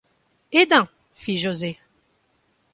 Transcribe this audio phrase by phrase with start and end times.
[0.51, 0.89] Et d’un!
[1.13, 1.77] fit José